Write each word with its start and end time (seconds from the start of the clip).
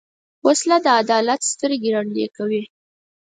وسله 0.45 0.77
د 0.85 0.87
عدالت 1.01 1.41
سترګې 1.51 1.89
ړندې 1.95 2.25
کوي 2.35 2.63